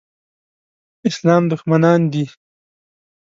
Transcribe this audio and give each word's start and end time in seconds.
اسلام 1.09 1.43
دښمنان 1.51 2.01
دي. 2.11 2.25